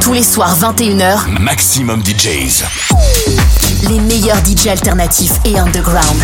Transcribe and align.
Tous 0.00 0.12
les 0.12 0.22
soirs 0.22 0.56
21h, 0.58 1.28
Maximum 1.40 2.02
DJs. 2.02 2.64
les 3.88 4.00
meilleurs 4.00 4.38
DJ 4.44 4.68
alternatifs 4.68 5.32
et 5.44 5.58
underground. 5.58 6.16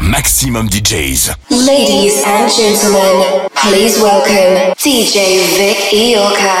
Maximum 0.00 0.68
DJs. 0.68 1.32
Ladies 1.50 2.22
and 2.26 2.48
gentlemen, 2.50 3.48
please 3.54 3.98
welcome 4.00 4.74
DJ 4.78 5.40
Vic 5.56 5.78
Iorka. 5.92 6.56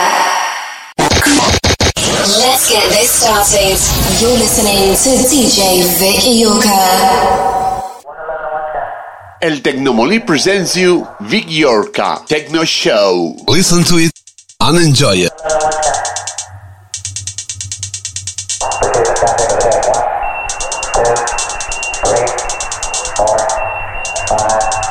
Let's 2.38 2.68
get 2.68 2.88
this 2.90 3.10
started. 3.10 3.78
You're 4.20 4.38
listening 4.38 4.94
to 4.94 5.10
DJ 5.28 5.82
Vic 5.98 6.20
Iorka. 6.24 7.82
El 9.40 9.60
Tecnomoli 9.60 10.20
presents 10.20 10.76
you 10.76 11.04
Vic 11.20 11.46
Yorka 11.48 12.22
Techno 12.28 12.64
Show. 12.64 13.34
Listen 13.48 13.82
to 13.84 13.96
it 13.98 14.12
아는 14.64 14.94
자의 14.94 15.28
Five. 24.28 24.81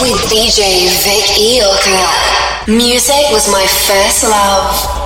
with 0.00 0.18
DJ 0.30 0.88
Vic 1.04 1.24
Eoka. 1.36 2.68
Music 2.68 3.30
was 3.30 3.50
my 3.50 3.66
first 3.66 4.24
love. 4.24 5.03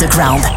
Underground. 0.00 0.47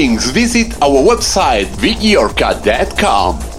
Bookings, 0.00 0.30
visit 0.30 0.80
our 0.82 1.02
website 1.02 1.66
vigiorca.com. 1.76 3.49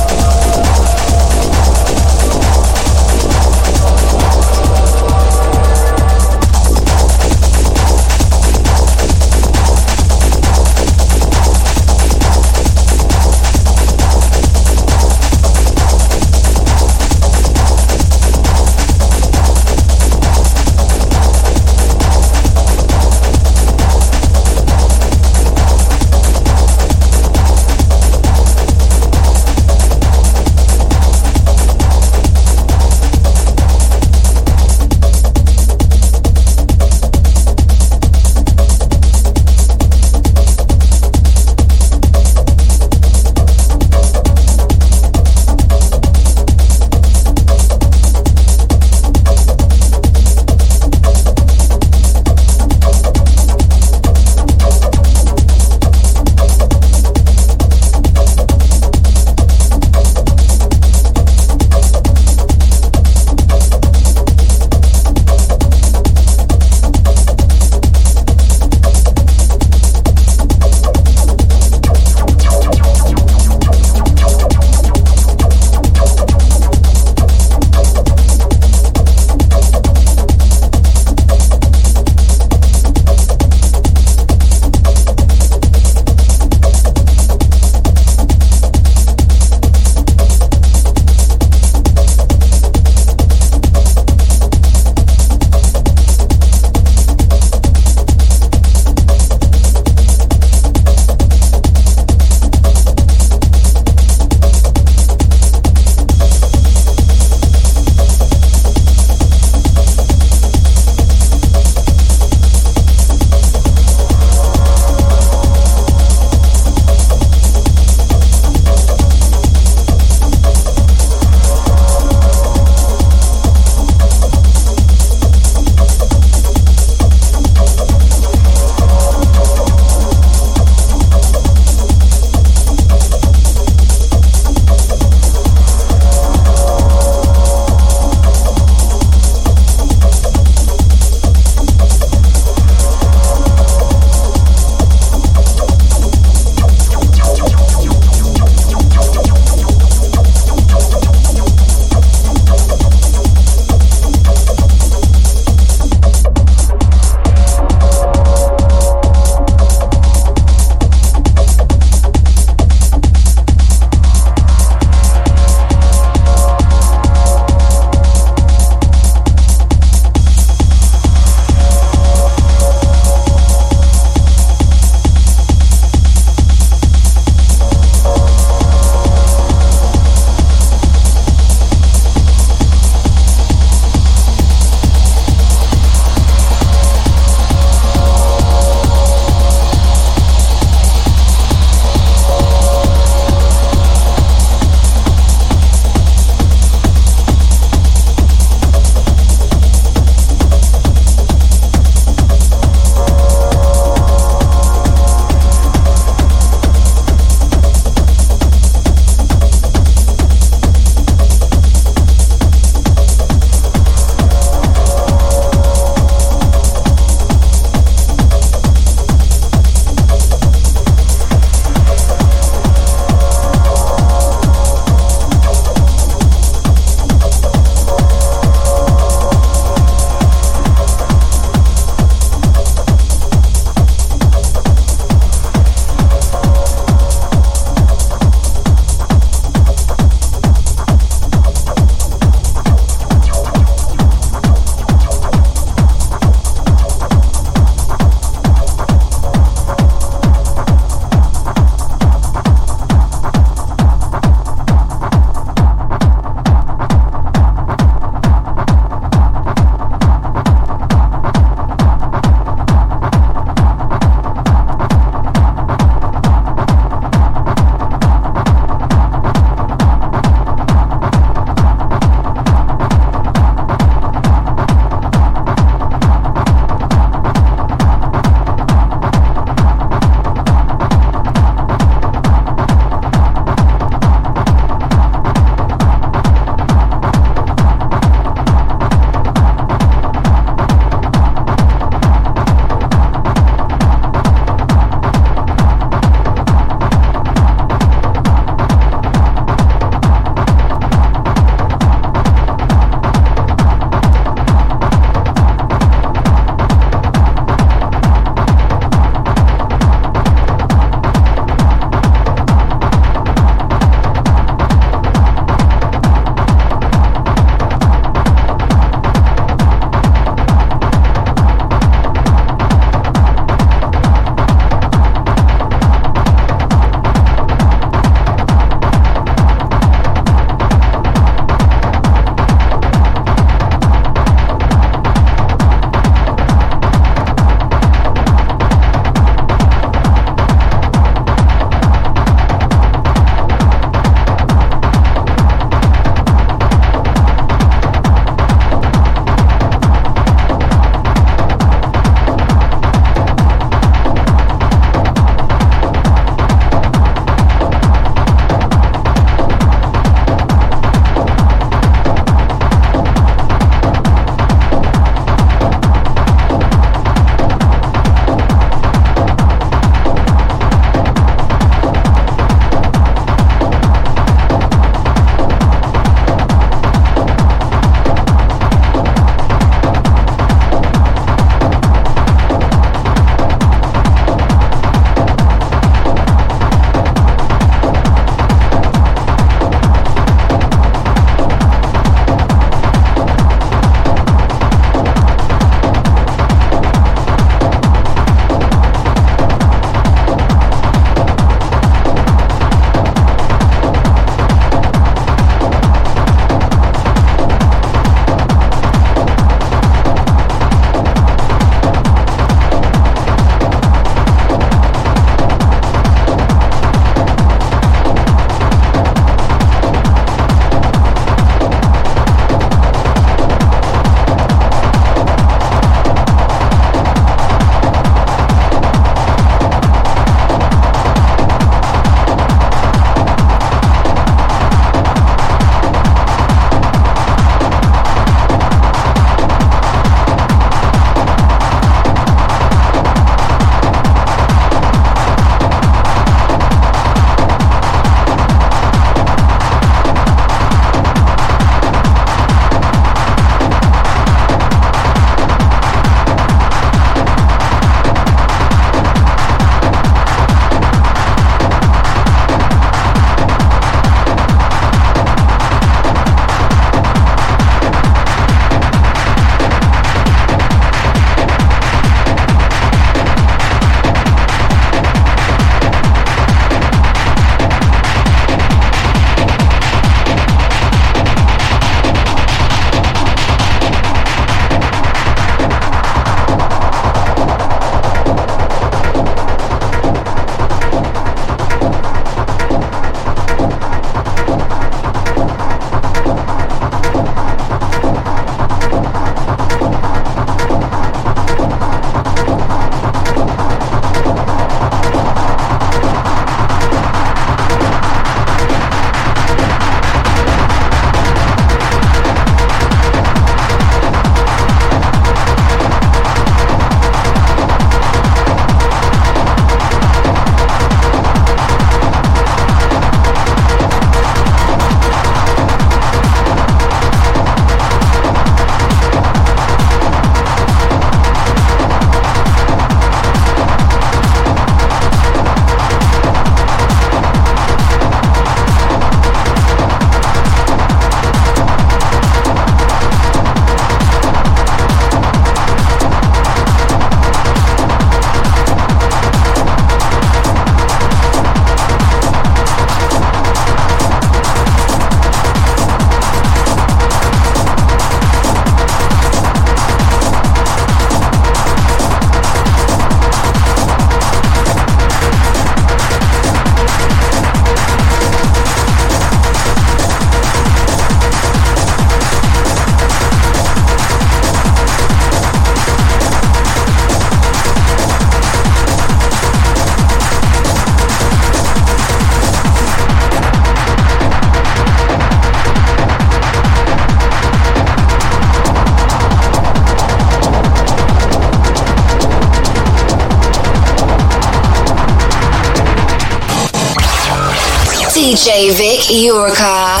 DJ 598.32 598.72
Vic 598.72 599.00
Iorka. 599.12 600.00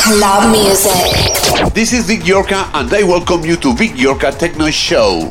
Club 0.00 0.50
music. 0.50 1.74
This 1.74 1.92
is 1.92 2.06
Vic 2.06 2.20
Yorka 2.20 2.70
and 2.72 2.90
I 2.90 3.02
welcome 3.02 3.44
you 3.44 3.56
to 3.56 3.74
Vic 3.74 3.90
Yorka 3.92 4.32
Techno 4.38 4.70
Show. 4.70 5.30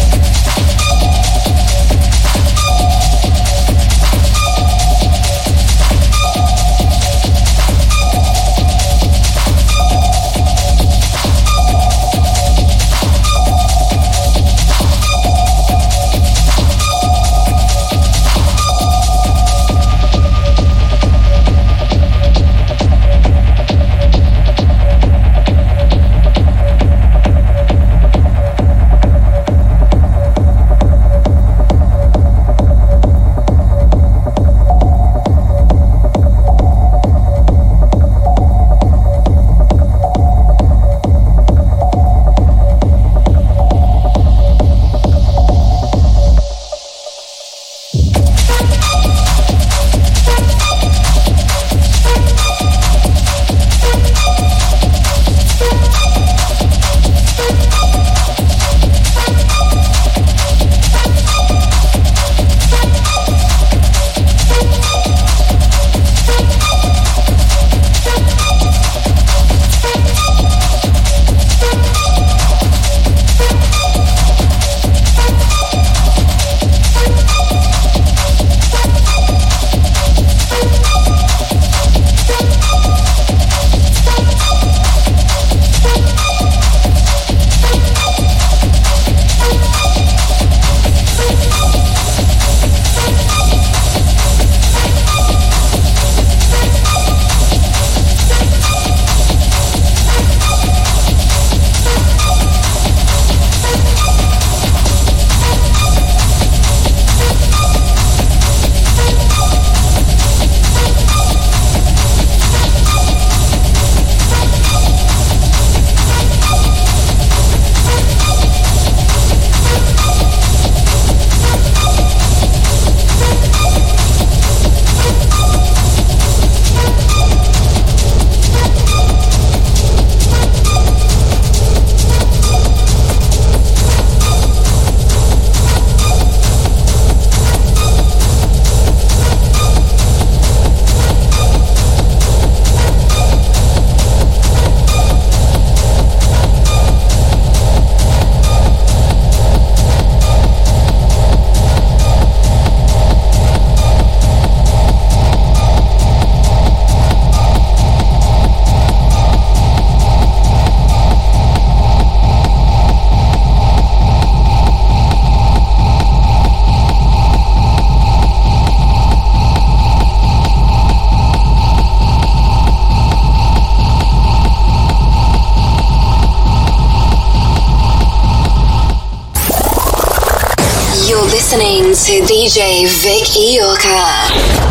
To 182.11 182.17
DJ 182.23 182.85
Vic 183.03 183.23
Iorka. 183.39 184.70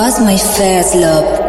Was 0.00 0.18
my 0.18 0.34
first 0.34 0.94
love. 0.94 1.39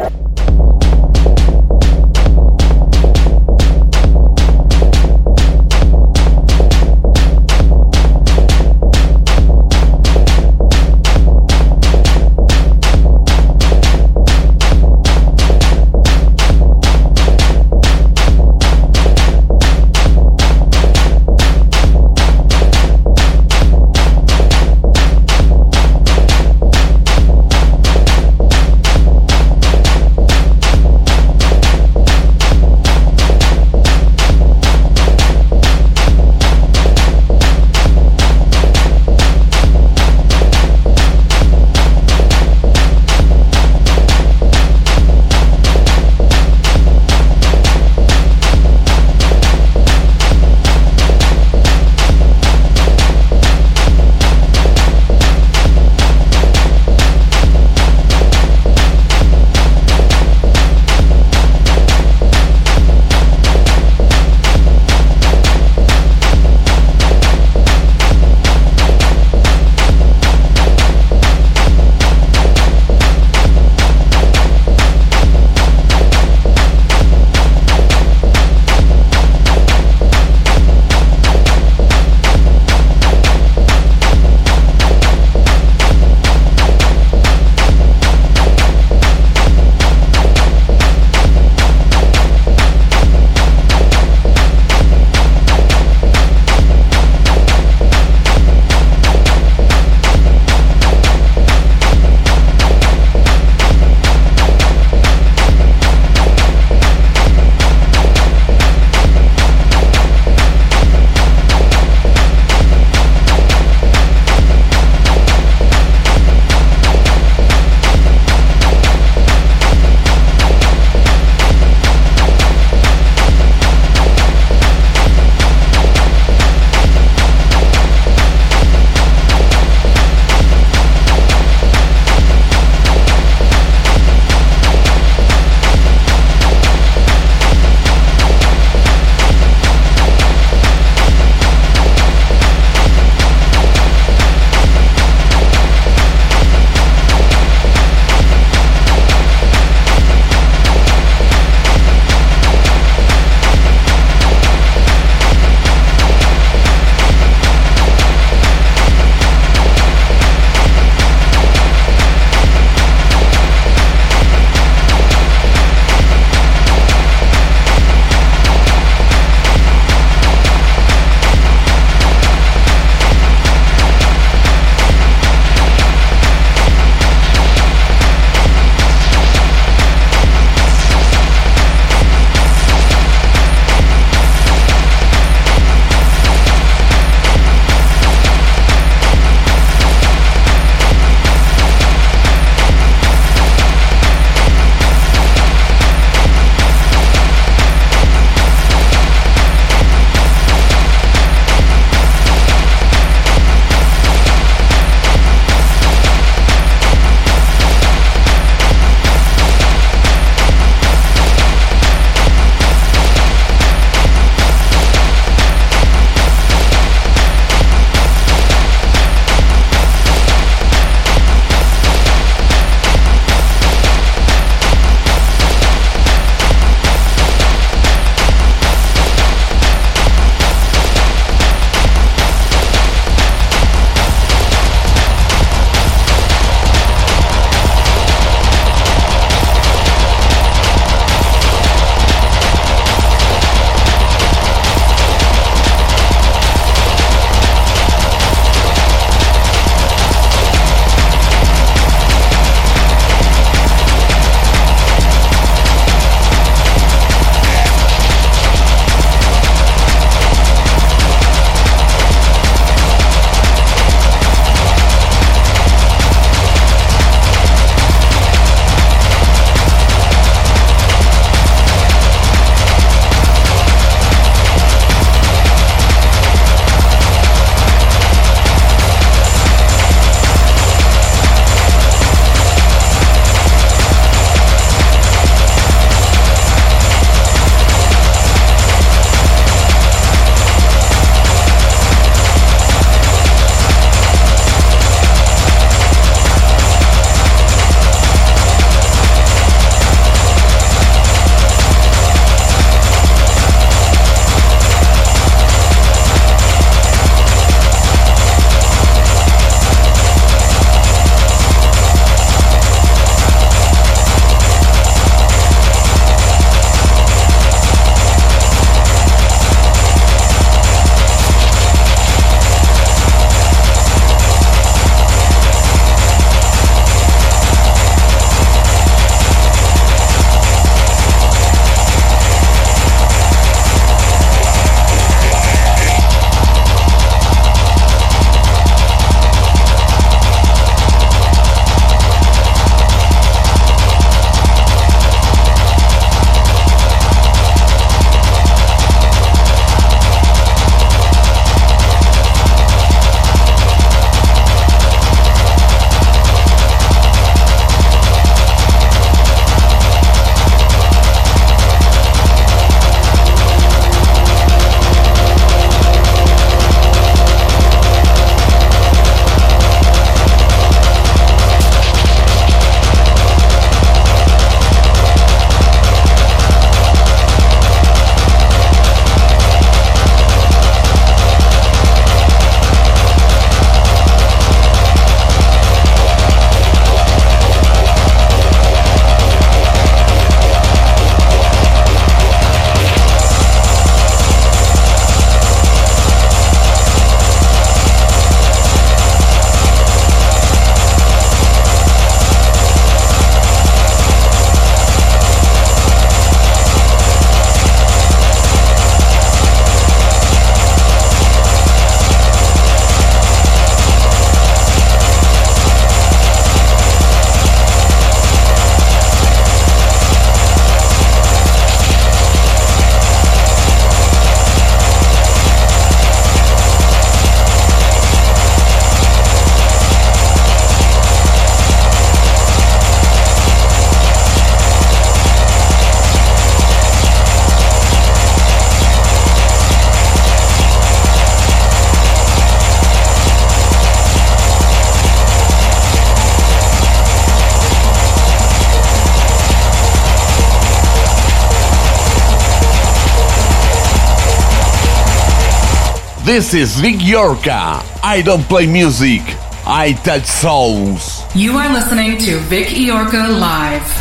This 456.32 456.54
is 456.54 456.80
Vic 456.80 456.96
Yorka. 456.96 457.84
I 458.02 458.22
don't 458.22 458.44
play 458.44 458.66
music, 458.66 459.20
I 459.68 460.00
touch 460.02 460.24
souls. 460.24 461.24
You 461.36 461.58
are 461.58 461.68
listening 461.74 462.18
to 462.20 462.40
Vic 462.48 462.68
Iorka 462.68 463.38
Live. 463.38 464.01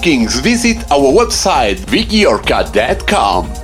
Bookings, 0.00 0.40
visit 0.40 0.90
our 0.90 1.12
website 1.12 1.76
vickyorca.com. 1.80 3.59